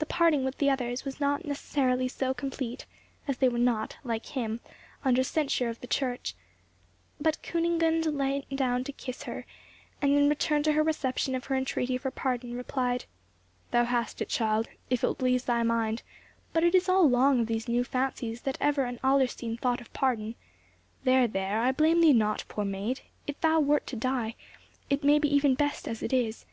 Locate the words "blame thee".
21.72-22.12